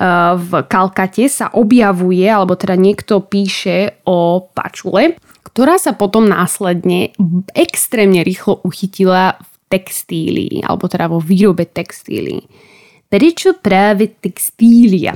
uh, 0.00 0.40
v 0.40 0.64
Kalkate 0.72 1.28
sa 1.28 1.52
objavuje, 1.52 2.24
alebo 2.24 2.56
teda 2.56 2.80
niekto 2.80 3.20
píše 3.20 4.00
o 4.08 4.48
pačule, 4.56 5.20
ktorá 5.52 5.76
sa 5.76 5.92
potom 5.92 6.24
následne 6.24 7.12
extrémne 7.52 8.24
rýchlo 8.24 8.64
uchytila 8.64 9.36
v 9.36 9.52
textílii, 9.68 10.64
alebo 10.64 10.88
teda 10.88 11.12
vo 11.12 11.20
výrobe 11.20 11.68
textílií. 11.68 12.72
Prečo 13.12 13.52
práve 13.60 14.08
textília? 14.08 15.12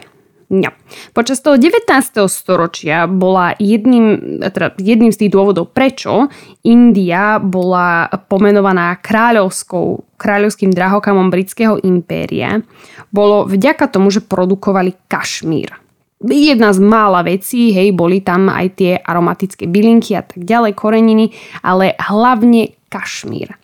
No. 0.53 0.69
Počas 1.17 1.41
toho 1.41 1.57
19. 1.57 1.89
storočia 2.29 3.09
bola 3.09 3.57
jedným, 3.57 4.39
teda 4.45 4.77
jedným 4.77 5.11
z 5.11 5.25
tých 5.25 5.33
dôvodov, 5.33 5.73
prečo 5.73 6.29
India 6.63 7.41
bola 7.41 8.07
pomenovaná 8.29 9.01
kráľovskou, 9.01 10.15
kráľovským 10.21 10.71
drahokamom 10.77 11.33
britského 11.33 11.81
impéria, 11.83 12.63
bolo 13.11 13.49
vďaka 13.49 13.89
tomu, 13.91 14.13
že 14.13 14.23
produkovali 14.23 14.95
kašmír. 15.09 15.75
Jedna 16.21 16.77
z 16.77 16.85
mála 16.85 17.25
vecí, 17.25 17.73
hej, 17.73 17.97
boli 17.97 18.21
tam 18.21 18.53
aj 18.53 18.67
tie 18.77 18.93
aromatické 19.01 19.67
bylinky 19.67 20.15
a 20.15 20.23
tak 20.23 20.45
ďalej, 20.45 20.77
koreniny, 20.77 21.33
ale 21.65 21.97
hlavne 21.99 22.77
kašmír. 22.93 23.57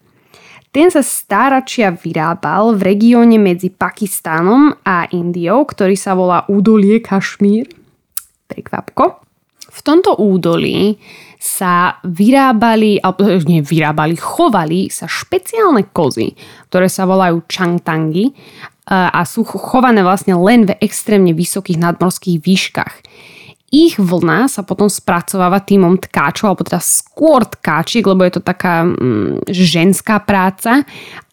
Ten 0.72 0.88
sa 0.88 1.04
stáračia 1.04 1.92
vyrábal 1.92 2.72
v 2.80 2.96
regióne 2.96 3.36
medzi 3.36 3.68
Pakistanom 3.68 4.72
a 4.80 5.04
Indiou, 5.12 5.68
ktorý 5.68 5.92
sa 5.92 6.16
volá 6.16 6.48
údolie 6.48 6.96
Kašmír. 7.04 7.68
Prekvapko. 8.48 9.20
V 9.68 9.80
tomto 9.84 10.16
údolí 10.16 10.96
sa 11.36 12.00
vyrábali, 12.08 13.04
alebo 13.04 13.36
nie 13.44 13.60
vyrábali, 13.60 14.16
chovali 14.16 14.88
sa 14.88 15.04
špeciálne 15.04 15.92
kozy, 15.92 16.32
ktoré 16.72 16.88
sa 16.88 17.04
volajú 17.04 17.44
changtangi 17.44 18.32
a 18.88 19.20
sú 19.28 19.44
chované 19.44 20.00
vlastne 20.00 20.40
len 20.40 20.64
v 20.64 20.76
extrémne 20.80 21.36
vysokých 21.36 21.80
nadmorských 21.80 22.40
výškach. 22.40 22.94
Ich 23.72 23.96
vlna 23.96 24.52
sa 24.52 24.60
potom 24.68 24.92
spracováva 24.92 25.64
týmom 25.64 25.96
tkáčov, 25.96 26.52
alebo 26.52 26.68
teda 26.68 26.76
skôr 26.84 27.48
tkáčiek, 27.48 28.04
lebo 28.04 28.20
je 28.28 28.36
to 28.36 28.42
taká 28.44 28.84
mm, 28.84 29.48
ženská 29.48 30.20
práca. 30.20 30.84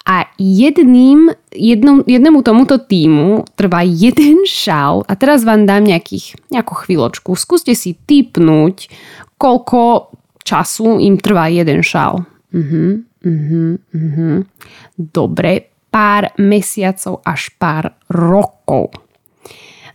A 0.08 0.24
jedným, 0.40 1.36
jednom, 1.52 2.00
jednému 2.08 2.40
tomuto 2.40 2.80
týmu 2.80 3.44
trvá 3.60 3.84
jeden 3.84 4.48
šál. 4.48 5.04
A 5.04 5.20
teraz 5.20 5.44
vám 5.44 5.68
dám 5.68 5.84
nejakých, 5.84 6.40
nejakú 6.48 6.80
chvíľočku. 6.80 7.36
Skúste 7.36 7.76
si 7.76 8.00
typnúť, 8.08 8.88
koľko 9.36 10.16
času 10.48 10.98
im 11.04 11.20
trvá 11.20 11.52
jeden 11.52 11.84
šál. 11.84 12.24
Uh-huh, 12.56 13.04
uh-huh, 13.20 13.78
uh-huh. 13.84 14.48
Dobre, 14.96 15.76
pár 15.92 16.34
mesiacov 16.40 17.20
až 17.28 17.52
pár 17.60 18.00
rokov. 18.08 19.09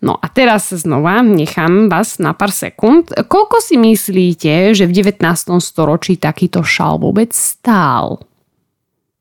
No 0.05 0.21
a 0.21 0.29
teraz 0.29 0.69
znova 0.69 1.25
nechám 1.25 1.89
vás 1.89 2.21
na 2.21 2.37
pár 2.37 2.53
sekúnd. 2.53 3.09
Koľko 3.09 3.57
si 3.65 3.81
myslíte, 3.81 4.77
že 4.77 4.85
v 4.85 4.93
19. 4.93 5.25
storočí 5.65 6.21
takýto 6.21 6.61
šal 6.61 7.01
vôbec 7.01 7.33
stál? 7.33 8.21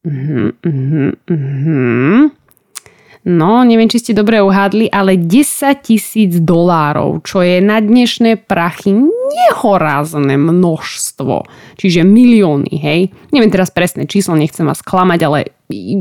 Uh-huh, 0.03 0.51
uh-huh. 0.59 2.27
No, 3.23 3.63
neviem, 3.63 3.87
či 3.87 4.03
ste 4.03 4.11
dobre 4.11 4.43
uhádli, 4.43 4.91
ale 4.91 5.15
10 5.15 5.39
tisíc 5.79 6.43
dolárov, 6.43 7.23
čo 7.23 7.39
je 7.39 7.63
na 7.63 7.79
dnešné 7.79 8.43
prachy 8.43 8.91
nehorázne 8.91 10.35
množstvo. 10.35 11.47
Čiže 11.79 12.03
milióny, 12.03 12.75
hej. 12.83 13.01
Neviem 13.31 13.47
teraz 13.47 13.71
presné 13.71 14.03
číslo, 14.11 14.35
nechcem 14.35 14.67
vás 14.67 14.83
klamať, 14.83 15.19
ale 15.23 15.39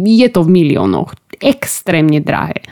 je 0.03 0.27
to 0.35 0.43
v 0.43 0.51
miliónoch. 0.51 1.15
Extrémne 1.39 2.19
drahé. 2.19 2.67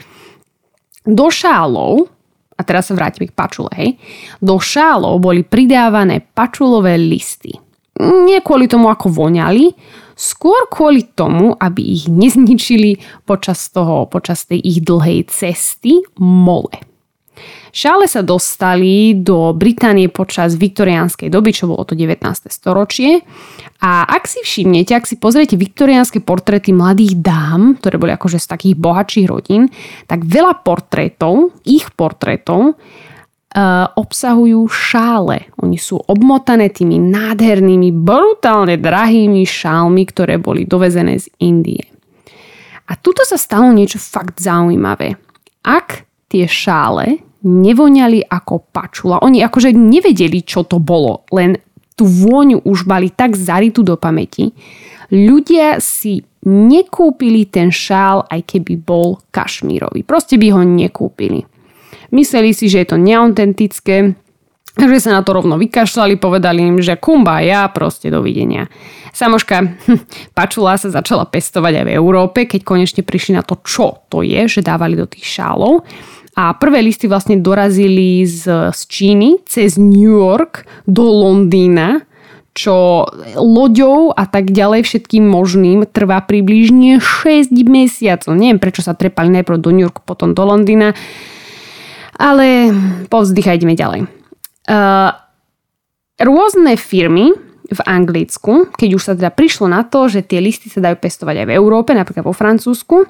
Do 1.07 1.33
šálov, 1.33 2.09
a 2.57 2.61
teraz 2.61 2.89
sa 2.89 2.93
vrátim 2.93 3.25
k 3.25 3.33
pačule, 3.33 3.71
hej, 3.73 3.97
do 4.37 4.61
šálov 4.61 5.17
boli 5.17 5.41
pridávané 5.41 6.21
pačulové 6.21 6.93
listy. 6.97 7.57
Nie 8.01 8.41
kvôli 8.45 8.69
tomu, 8.69 8.89
ako 8.89 9.09
voňali, 9.09 9.73
skôr 10.13 10.69
kvôli 10.69 11.09
tomu, 11.17 11.57
aby 11.57 11.81
ich 11.81 12.05
nezničili 12.05 13.01
počas 13.25 13.69
toho, 13.73 14.05
počas 14.05 14.45
tej 14.45 14.61
ich 14.61 14.79
dlhej 14.85 15.29
cesty 15.29 16.05
mole. 16.21 16.90
Šále 17.71 18.03
sa 18.11 18.19
dostali 18.19 19.15
do 19.15 19.55
Británie 19.55 20.11
počas 20.11 20.59
viktoriánskej 20.59 21.31
doby, 21.31 21.55
čo 21.55 21.71
bolo 21.71 21.87
to 21.87 21.95
19. 21.95 22.19
storočie. 22.51 23.23
A 23.79 24.03
ak 24.03 24.27
si 24.27 24.43
všimnete, 24.43 24.91
ak 24.91 25.07
si 25.07 25.15
pozriete 25.15 25.55
viktoriánske 25.55 26.19
portréty 26.19 26.75
mladých 26.75 27.23
dám, 27.23 27.79
ktoré 27.79 27.95
boli 27.95 28.11
akože 28.11 28.43
z 28.43 28.47
takých 28.51 28.75
bohatších 28.75 29.27
rodín, 29.31 29.71
tak 30.03 30.27
veľa 30.27 30.59
portrétov, 30.67 31.55
ich 31.63 31.87
portrétov, 31.95 32.75
Uh, 33.51 33.83
obsahujú 33.99 34.63
šále. 34.71 35.51
Oni 35.59 35.75
sú 35.75 35.99
obmotané 35.99 36.71
tými 36.71 36.95
nádhernými, 36.95 37.91
brutálne 37.91 38.79
drahými 38.79 39.43
šálmi, 39.43 40.07
ktoré 40.07 40.39
boli 40.39 40.63
dovezené 40.63 41.19
z 41.19 41.27
Indie. 41.43 41.83
A 42.87 42.95
tuto 42.95 43.27
sa 43.27 43.35
stalo 43.35 43.75
niečo 43.75 43.99
fakt 43.99 44.39
zaujímavé. 44.39 45.19
Ak 45.67 46.07
tie 46.31 46.47
šále 46.47 47.19
nevoňali 47.41 48.25
ako 48.29 48.69
pačula. 48.69 49.21
Oni 49.25 49.41
akože 49.41 49.73
nevedeli, 49.73 50.45
čo 50.45 50.65
to 50.65 50.77
bolo, 50.77 51.25
len 51.33 51.57
tú 51.97 52.05
vôňu 52.05 52.65
už 52.65 52.89
mali 52.89 53.13
tak 53.13 53.37
zaritú 53.37 53.85
do 53.85 53.97
pamäti. 53.97 54.53
Ľudia 55.11 55.81
si 55.83 56.23
nekúpili 56.47 57.45
ten 57.45 57.69
šál, 57.69 58.25
aj 58.25 58.41
keby 58.57 58.73
bol 58.81 59.21
kašmírový. 59.29 60.01
Proste 60.01 60.41
by 60.41 60.47
ho 60.55 60.61
nekúpili. 60.65 61.45
Mysleli 62.09 62.51
si, 62.57 62.67
že 62.67 62.81
je 62.83 62.87
to 62.89 62.97
neautentické, 62.97 64.17
že 64.71 65.03
sa 65.03 65.19
na 65.19 65.21
to 65.21 65.35
rovno 65.35 65.59
vykašľali, 65.59 66.15
povedali 66.15 66.63
im, 66.63 66.77
že 66.79 66.95
kumba, 66.95 67.43
ja 67.43 67.67
proste 67.67 68.07
dovidenia. 68.07 68.71
Samoška 69.11 69.77
pačula 70.37 70.79
sa 70.79 70.87
začala 70.87 71.27
pestovať 71.27 71.83
aj 71.83 71.85
v 71.85 71.95
Európe, 71.95 72.47
keď 72.47 72.61
konečne 72.63 73.01
prišli 73.03 73.35
na 73.35 73.43
to, 73.43 73.59
čo 73.61 74.07
to 74.07 74.23
je, 74.23 74.47
že 74.47 74.63
dávali 74.63 74.95
do 74.95 75.05
tých 75.05 75.27
šálov. 75.27 75.83
A 76.31 76.55
prvé 76.55 76.79
listy 76.79 77.11
vlastne 77.11 77.43
dorazili 77.43 78.23
z, 78.23 78.71
z 78.71 78.81
Číny 78.87 79.43
cez 79.43 79.75
New 79.75 80.15
York 80.15 80.63
do 80.87 81.03
Londýna, 81.03 82.07
čo 82.51 83.07
loďou 83.35 84.11
a 84.11 84.27
tak 84.27 84.51
ďalej 84.51 84.83
všetkým 84.83 85.23
možným 85.23 85.87
trvá 85.87 86.23
približne 86.23 86.99
6 86.99 87.51
mesiacov. 87.67 88.31
Neviem, 88.35 88.59
prečo 88.59 88.83
sa 88.83 88.95
trepali 88.95 89.31
najprv 89.39 89.57
do 89.59 89.71
New 89.71 89.83
Yorku, 89.87 90.03
potom 90.03 90.31
do 90.31 90.43
Londýna, 90.43 90.95
ale 92.15 92.75
povzdychajme 93.07 93.75
ďalej. 93.75 94.01
Uh, 94.71 95.15
rôzne 96.19 96.75
firmy 96.75 97.31
v 97.71 97.81
Anglicku, 97.87 98.67
keď 98.75 98.89
už 98.99 99.03
sa 99.03 99.13
teda 99.15 99.31
prišlo 99.31 99.71
na 99.71 99.87
to, 99.87 100.11
že 100.11 100.23
tie 100.27 100.43
listy 100.43 100.67
sa 100.67 100.83
dajú 100.83 100.99
pestovať 100.99 101.43
aj 101.43 101.47
v 101.47 101.55
Európe, 101.55 101.95
napríklad 101.95 102.27
vo 102.27 102.35
Francúzsku, 102.35 103.07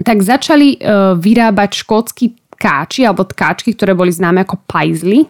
tak 0.00 0.24
začali 0.24 0.80
vyrábať 1.20 1.84
škótsky 1.84 2.41
káči 2.62 3.02
alebo 3.02 3.26
tkáčky, 3.26 3.74
ktoré 3.74 3.98
boli 3.98 4.14
známe 4.14 4.46
ako 4.46 4.62
paisley. 4.70 5.26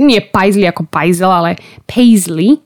Nie 0.00 0.24
paisley 0.24 0.64
ako 0.64 0.88
paisel, 0.88 1.28
ale 1.28 1.60
paisley 1.84 2.64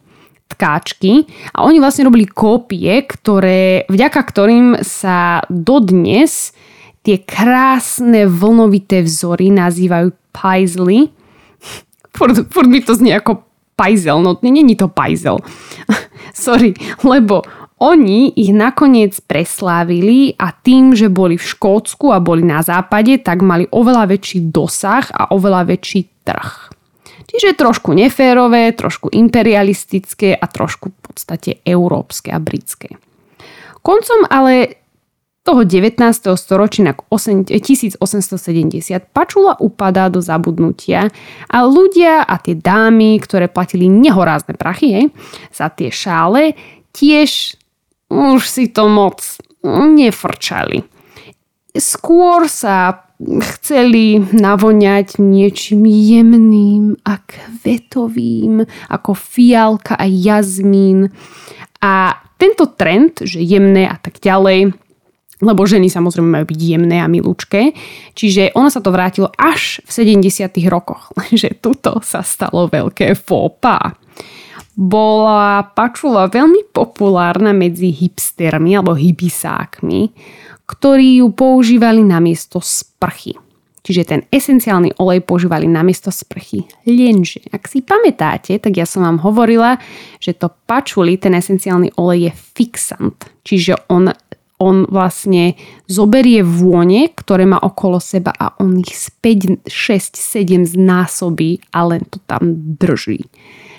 tkáčky 0.49 1.29
a 1.53 1.67
oni 1.67 1.77
vlastne 1.83 2.09
robili 2.09 2.25
kópie, 2.25 3.05
ktoré, 3.05 3.85
vďaka 3.91 4.21
ktorým 4.23 4.81
sa 4.81 5.45
dodnes 5.53 6.57
tie 7.05 7.21
krásne 7.21 8.25
vlnovité 8.25 9.05
vzory 9.05 9.53
nazývajú. 9.53 10.15
Furt, 12.15 12.35
furt 12.55 12.71
mi 12.71 12.79
to 12.79 12.95
znie 12.95 13.19
ako 13.19 13.43
pajzel, 13.75 14.23
no 14.23 14.39
není 14.43 14.75
to 14.79 14.87
pajzel. 14.87 15.43
Sorry, 16.35 16.75
lebo 17.03 17.43
oni 17.79 18.35
ich 18.35 18.51
nakoniec 18.51 19.15
preslávili 19.23 20.35
a 20.35 20.51
tým, 20.51 20.99
že 20.99 21.07
boli 21.07 21.39
v 21.39 21.47
Škótsku 21.47 22.11
a 22.11 22.19
boli 22.19 22.43
na 22.43 22.63
západe, 22.63 23.23
tak 23.23 23.43
mali 23.43 23.71
oveľa 23.71 24.11
väčší 24.11 24.51
dosah 24.51 25.07
a 25.15 25.31
oveľa 25.31 25.71
väčší 25.75 26.27
trh. 26.27 26.75
Čiže 27.29 27.61
trošku 27.61 27.93
neférové, 27.93 28.73
trošku 28.73 29.13
imperialistické 29.13 30.33
a 30.35 30.45
trošku 30.49 30.91
v 30.91 30.99
podstate 30.99 31.61
európske 31.63 32.33
a 32.33 32.41
britské. 32.41 32.97
Koncom 33.85 34.27
ale 34.27 34.81
toho 35.49 35.65
19. 35.65 36.03
storočia 36.37 36.93
1870 36.93 37.97
pačula 39.17 39.57
upadá 39.57 40.13
do 40.13 40.21
zabudnutia 40.21 41.09
a 41.49 41.59
ľudia 41.65 42.21
a 42.21 42.37
tie 42.37 42.53
dámy, 42.53 43.17
ktoré 43.17 43.49
platili 43.49 43.89
nehorázne 43.89 44.53
prachy 44.53 44.89
hej, 44.93 45.07
za 45.49 45.73
tie 45.73 45.89
šále, 45.89 46.53
tiež 46.93 47.57
už 48.09 48.41
si 48.49 48.69
to 48.73 48.89
moc 48.89 49.21
nefrčali. 49.65 50.85
Skôr 51.77 52.49
sa 52.49 53.09
chceli 53.19 54.23
navoňať 54.23 55.19
niečím 55.19 55.83
jemným 55.85 57.03
a 57.03 57.19
kvetovým, 57.19 58.63
ako 58.89 59.11
fialka 59.15 59.99
a 59.99 60.07
jazmín. 60.07 61.11
A 61.83 62.15
tento 62.39 62.71
trend, 62.71 63.27
že 63.27 63.43
jemné 63.43 63.91
a 63.91 63.99
tak 63.99 64.23
ďalej, 64.23 64.71
lebo 65.39 65.67
ženy 65.67 65.87
samozrejme 65.87 66.31
majú 66.31 66.47
byť 66.51 66.61
jemné 66.63 66.99
a 67.03 67.11
milúčké. 67.11 67.75
Čiže 68.15 68.55
ono 68.59 68.71
sa 68.71 68.83
to 68.83 68.91
vrátilo 68.91 69.31
až 69.39 69.83
v 69.87 70.19
70. 70.19 70.51
rokoch, 70.71 71.11
lenže 71.19 71.59
tuto 71.59 71.99
sa 72.03 72.23
stalo 72.23 72.71
veľké 72.71 73.19
fópa. 73.19 73.99
Bola 74.79 75.67
pačula 75.75 76.31
veľmi 76.31 76.71
populárna 76.71 77.51
medzi 77.51 77.91
hipstermi 77.91 78.79
alebo 78.79 78.95
hybisákmi, 78.95 80.15
ktorí 80.71 81.19
ju 81.19 81.35
používali 81.35 82.07
na 82.07 82.23
miesto 82.23 82.63
sprchy. 82.63 83.35
Čiže 83.83 84.03
ten 84.05 84.21
esenciálny 84.31 85.01
olej 85.01 85.25
používali 85.25 85.67
na 85.67 85.83
miesto 85.83 86.13
sprchy. 86.15 86.69
Lenže, 86.87 87.43
ak 87.51 87.67
si 87.67 87.83
pamätáte, 87.83 88.55
tak 88.61 88.77
ja 88.77 88.85
som 88.85 89.03
vám 89.03 89.19
hovorila, 89.25 89.81
že 90.23 90.37
to 90.37 90.53
pačuli, 90.69 91.19
ten 91.19 91.35
esenciálny 91.35 91.97
olej 91.99 92.31
je 92.31 92.33
fixant. 92.55 93.19
Čiže 93.43 93.91
on 93.91 94.15
on 94.59 94.91
vlastne 94.91 95.55
zoberie 95.87 96.43
vône, 96.43 97.15
ktoré 97.15 97.47
má 97.47 97.63
okolo 97.63 98.03
seba 98.03 98.35
a 98.35 98.59
on 98.59 98.83
ich 98.83 98.91
z 98.91 99.15
5, 99.23 99.71
6, 99.71 100.19
7 100.19 100.67
znásobí 100.67 101.63
a 101.71 101.87
len 101.87 102.03
to 102.11 102.19
tam 102.27 102.59
drží. 102.75 103.23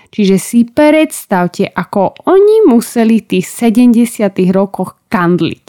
Čiže 0.09 0.35
si 0.41 0.65
predstavte, 0.65 1.69
ako 1.69 2.25
oni 2.25 2.65
museli 2.65 3.21
tých 3.21 3.45
70 3.45 4.33
rokoch 4.49 4.97
kandliť. 5.09 5.67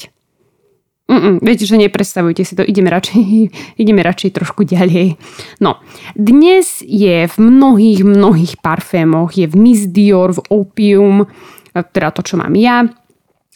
Mm-mm, 1.11 1.43
viete, 1.43 1.67
že 1.67 1.75
nepredstavujte 1.75 2.47
si 2.47 2.55
to, 2.55 2.63
ideme 2.63 2.87
radšej, 2.89 3.21
ideme 3.83 4.01
radšej 4.01 4.31
trošku 4.31 4.63
ďalej. 4.65 5.19
No, 5.61 5.83
dnes 6.15 6.81
je 6.87 7.27
v 7.27 7.37
mnohých, 7.37 8.07
mnohých 8.07 8.63
parfémoch, 8.63 9.35
je 9.35 9.51
v 9.51 9.55
Miss 9.59 9.91
Dior, 9.91 10.33
v 10.33 10.41
Opium, 10.49 11.27
teda 11.75 12.15
to, 12.15 12.23
čo 12.23 12.39
mám 12.39 12.55
ja, 12.55 12.87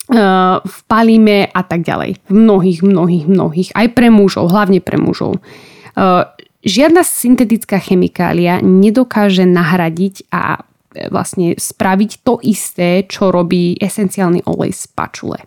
Eh, 0.05 0.57
v 0.61 0.79
palime 0.85 1.49
a 1.49 1.65
tak 1.65 1.81
ďalej. 1.81 2.29
V 2.29 2.33
mnohých, 2.37 2.85
mnohých, 2.85 3.25
mnohých. 3.25 3.71
Aj 3.73 3.89
pre 3.89 4.13
mužov, 4.13 4.53
hlavne 4.53 4.85
pre 4.85 5.01
mužov. 5.01 5.41
Eh, 5.41 6.29
žiadna 6.61 7.01
syntetická 7.01 7.81
chemikália 7.81 8.61
nedokáže 8.61 9.49
nahradiť 9.49 10.29
a 10.29 10.61
vlastne 11.11 11.59
spraviť 11.59 12.11
to 12.23 12.39
isté, 12.47 13.05
čo 13.05 13.35
robí 13.35 13.75
esenciálny 13.79 14.47
olej 14.47 14.73
z 14.75 14.85
pačule. 14.95 15.39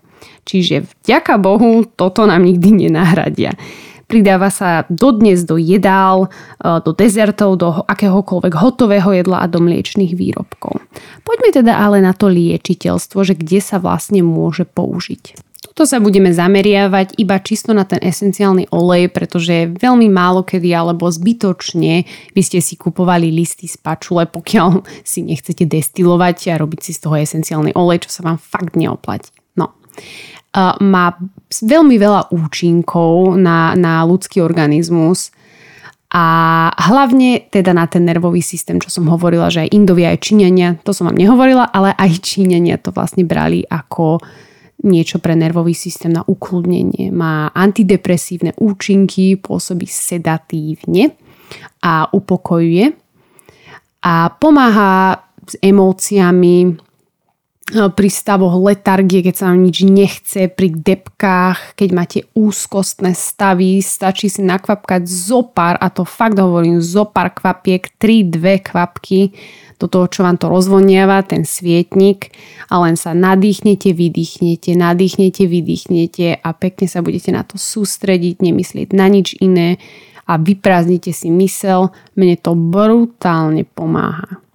Čiže 0.47 0.87
vďaka 1.03 1.35
Bohu 1.39 1.83
toto 1.83 2.23
nám 2.23 2.47
nikdy 2.47 2.87
nenahradia. 2.87 3.53
Pridáva 4.07 4.47
sa 4.47 4.87
dodnes 4.87 5.43
do 5.43 5.59
jedál, 5.59 6.31
e, 6.63 6.79
do 6.79 6.95
dezertov, 6.95 7.59
do 7.59 7.83
akéhokoľvek 7.83 8.53
hotového 8.55 9.11
jedla 9.11 9.43
a 9.43 9.51
do 9.51 9.59
mliečných 9.59 10.15
výrobkov. 10.15 10.79
Poďme 11.27 11.49
teda 11.51 11.75
ale 11.75 11.99
na 11.99 12.15
to 12.15 12.31
liečiteľstvo, 12.31 13.27
že 13.27 13.35
kde 13.35 13.59
sa 13.59 13.83
vlastne 13.83 14.23
môže 14.23 14.63
použiť. 14.63 15.46
Tuto 15.67 15.83
sa 15.83 15.99
budeme 15.99 16.31
zameriavať 16.31 17.19
iba 17.19 17.37
čisto 17.43 17.75
na 17.75 17.83
ten 17.83 17.99
esenciálny 17.99 18.71
olej, 18.71 19.11
pretože 19.11 19.67
veľmi 19.75 20.07
málo 20.07 20.47
kedy 20.47 20.71
alebo 20.71 21.11
zbytočne 21.11 22.07
by 22.31 22.41
ste 22.41 22.63
si 22.63 22.79
kupovali 22.79 23.27
listy 23.29 23.67
z 23.67 23.75
pačule, 23.75 24.25
pokiaľ 24.31 24.81
si 25.11 25.27
nechcete 25.27 25.67
destilovať 25.67 26.55
a 26.55 26.59
robiť 26.59 26.79
si 26.81 26.91
z 26.95 26.99
toho 27.03 27.15
esenciálny 27.19 27.75
olej, 27.75 28.07
čo 28.07 28.15
sa 28.15 28.21
vám 28.23 28.39
fakt 28.39 28.79
neoplatí. 28.79 29.29
No 29.59 29.75
má 30.81 31.13
veľmi 31.51 31.95
veľa 32.01 32.33
účinkov 32.33 33.37
na, 33.37 33.77
na 33.77 34.01
ľudský 34.07 34.41
organizmus 34.41 35.29
a 36.07 36.25
hlavne 36.71 37.51
teda 37.51 37.75
na 37.75 37.85
ten 37.85 38.07
nervový 38.07 38.39
systém, 38.39 38.79
čo 38.79 38.87
som 38.87 39.11
hovorila, 39.11 39.51
že 39.51 39.67
aj 39.67 39.75
Indovia, 39.75 40.15
aj 40.15 40.23
Číňania, 40.23 40.79
to 40.81 40.95
som 40.95 41.11
vám 41.11 41.19
nehovorila, 41.19 41.67
ale 41.67 41.91
aj 41.99 42.23
Číňania 42.23 42.79
to 42.79 42.95
vlastne 42.95 43.27
brali 43.27 43.67
ako 43.67 44.23
niečo 44.85 45.17
pre 45.17 45.33
nervový 45.33 45.73
systém 45.73 46.13
na 46.13 46.21
ukludnenie. 46.21 47.09
Má 47.09 47.49
antidepresívne 47.49 48.53
účinky, 48.61 49.37
pôsobí 49.41 49.89
sedatívne 49.89 51.17
a 51.81 52.11
upokojuje 52.13 52.93
a 54.05 54.29
pomáha 54.37 55.23
s 55.47 55.55
emóciami, 55.63 56.86
pri 57.67 58.07
stavoch 58.07 58.55
letargie, 58.63 59.19
keď 59.19 59.35
sa 59.35 59.45
vám 59.51 59.67
nič 59.67 59.83
nechce, 59.83 60.47
pri 60.47 60.71
depkách, 60.71 61.75
keď 61.75 61.89
máte 61.91 62.19
úzkostné 62.31 63.11
stavy, 63.11 63.83
stačí 63.83 64.31
si 64.31 64.39
nakvapkať 64.39 65.03
zopár, 65.03 65.75
a 65.75 65.91
to 65.91 66.07
fakt 66.07 66.39
hovorím, 66.39 66.79
zopár 66.79 67.35
kvapiek, 67.35 67.91
3-2 67.99 68.71
kvapky 68.71 69.35
do 69.77 69.91
toho, 69.91 70.07
čo 70.07 70.23
vám 70.23 70.39
to 70.39 70.47
rozvoniava, 70.47 71.27
ten 71.27 71.43
svietnik 71.43 72.31
a 72.71 72.79
len 72.87 72.95
sa 72.95 73.11
nadýchnete, 73.11 73.91
vydýchnete, 73.91 74.71
nadýchnete, 74.73 75.43
vydýchnete 75.43 76.39
a 76.39 76.49
pekne 76.55 76.87
sa 76.87 77.03
budete 77.03 77.35
na 77.35 77.43
to 77.43 77.59
sústrediť, 77.59 78.47
nemyslieť 78.47 78.95
na 78.95 79.11
nič 79.11 79.35
iné 79.43 79.75
a 80.23 80.39
vyprázdnite 80.39 81.11
si 81.11 81.27
mysel. 81.35 81.91
Mne 82.15 82.39
to 82.39 82.55
brutálne 82.55 83.67
pomáha. 83.67 84.46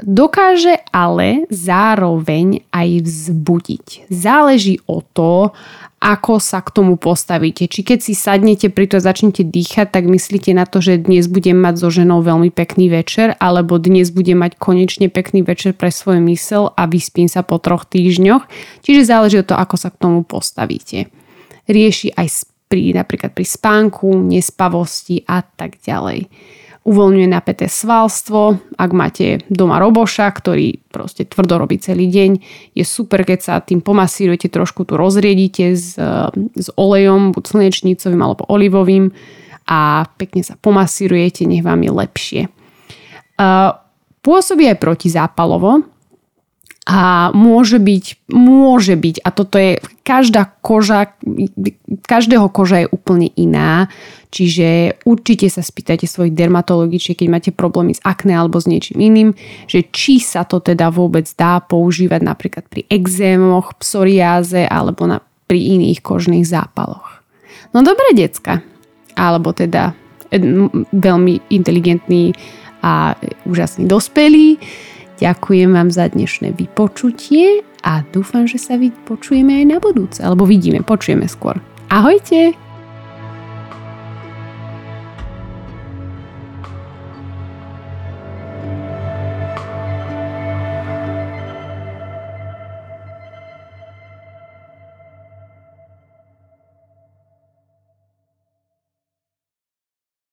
Dokáže 0.00 0.80
ale 0.90 1.44
zároveň 1.52 2.64
aj 2.72 3.04
vzbudiť. 3.04 3.86
Záleží 4.08 4.80
o 4.88 5.04
to, 5.04 5.52
ako 6.00 6.40
sa 6.40 6.64
k 6.64 6.72
tomu 6.72 6.96
postavíte. 6.96 7.68
Či 7.68 7.84
keď 7.84 7.98
si 8.00 8.16
sadnete, 8.16 8.72
pri 8.72 8.88
to 8.88 9.04
začnete 9.04 9.44
dýchať, 9.44 9.92
tak 9.92 10.08
myslíte 10.08 10.56
na 10.56 10.64
to, 10.64 10.80
že 10.80 11.04
dnes 11.04 11.28
budem 11.28 11.60
mať 11.60 11.76
so 11.76 11.92
ženou 11.92 12.24
veľmi 12.24 12.48
pekný 12.48 12.88
večer, 12.88 13.36
alebo 13.36 13.76
dnes 13.76 14.08
budem 14.08 14.40
mať 14.40 14.56
konečne 14.56 15.12
pekný 15.12 15.44
večer 15.44 15.76
pre 15.76 15.92
svoj 15.92 16.24
mysel 16.24 16.72
a 16.72 16.88
vyspím 16.88 17.28
sa 17.28 17.44
po 17.44 17.60
troch 17.60 17.84
týždňoch. 17.84 18.48
Čiže 18.80 19.04
záleží 19.04 19.36
o 19.44 19.48
to, 19.48 19.52
ako 19.52 19.76
sa 19.76 19.92
k 19.92 20.00
tomu 20.00 20.24
postavíte. 20.24 21.12
Rieši 21.68 22.16
aj 22.16 22.48
pri, 22.72 22.96
napríklad 22.96 23.36
pri 23.36 23.44
spánku, 23.44 24.08
nespavosti 24.16 25.20
a 25.28 25.44
tak 25.44 25.76
ďalej 25.84 26.32
uvoľňuje 26.80 27.28
napäté 27.28 27.68
svalstvo. 27.68 28.56
Ak 28.80 28.90
máte 28.96 29.44
doma 29.52 29.76
roboša, 29.76 30.32
ktorý 30.32 30.80
proste 30.88 31.28
tvrdo 31.28 31.60
robí 31.60 31.76
celý 31.76 32.08
deň, 32.08 32.30
je 32.72 32.84
super, 32.88 33.26
keď 33.28 33.38
sa 33.40 33.54
tým 33.60 33.84
pomasírujete, 33.84 34.48
trošku 34.48 34.88
tu 34.88 34.96
rozriedite 34.96 35.76
s, 35.76 36.00
s 36.56 36.68
olejom, 36.80 37.36
buď 37.36 37.44
slnečnicovým 37.44 38.22
alebo 38.24 38.48
olivovým 38.48 39.12
a 39.68 40.08
pekne 40.16 40.40
sa 40.40 40.56
pomasírujete, 40.56 41.44
nech 41.44 41.60
vám 41.60 41.84
je 41.84 41.92
lepšie. 41.92 42.42
Pôsobí 44.20 44.64
aj 44.68 44.80
protizápalovo, 44.80 45.84
a 46.88 47.28
môže 47.36 47.76
byť, 47.76 48.32
môže 48.32 48.96
byť, 48.96 49.16
a 49.20 49.28
toto 49.30 49.60
je, 49.60 49.76
každá 50.00 50.48
koža, 50.64 51.12
každého 52.08 52.48
koža 52.48 52.82
je 52.82 52.88
úplne 52.88 53.28
iná, 53.36 53.92
čiže 54.32 54.98
určite 55.04 55.52
sa 55.52 55.60
spýtajte 55.60 56.08
svojich 56.08 56.32
dermatologičiek, 56.32 57.20
keď 57.20 57.28
máte 57.28 57.50
problémy 57.52 57.92
s 57.94 58.00
akné 58.00 58.32
alebo 58.32 58.56
s 58.56 58.66
niečím 58.66 58.96
iným, 58.96 59.30
že 59.68 59.84
či 59.92 60.24
sa 60.24 60.48
to 60.48 60.58
teda 60.64 60.88
vôbec 60.88 61.28
dá 61.36 61.60
používať 61.60 62.20
napríklad 62.24 62.64
pri 62.66 62.88
exémoch, 62.88 63.76
psoriáze 63.76 64.64
alebo 64.64 65.04
na, 65.04 65.20
pri 65.44 65.60
iných 65.76 66.00
kožných 66.00 66.48
zápaloch. 66.48 67.20
No 67.76 67.84
dobre, 67.84 68.16
decka. 68.16 68.64
Alebo 69.14 69.52
teda 69.52 69.92
veľmi 70.94 71.34
inteligentný 71.50 72.32
a 72.80 73.18
úžasný 73.44 73.84
dospelý. 73.84 74.56
Ďakujem 75.20 75.76
vám 75.76 75.92
za 75.92 76.08
dnešné 76.08 76.56
vypočutie 76.56 77.60
a 77.84 78.00
dúfam, 78.08 78.48
že 78.48 78.56
sa 78.56 78.80
počujeme 79.04 79.60
aj 79.60 79.64
na 79.68 79.76
budúce. 79.76 80.24
Alebo 80.24 80.48
vidíme, 80.48 80.80
počujeme 80.80 81.28
skôr. 81.28 81.60
Ahojte! 81.92 82.69